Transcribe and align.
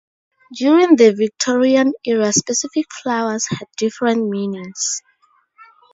During 0.55 0.95
the 0.95 1.13
Victorian 1.13 1.93
era, 2.03 2.33
specific 2.33 2.87
flowers 2.91 3.45
had 3.47 3.67
different 3.77 4.29
meanings. 4.29 4.99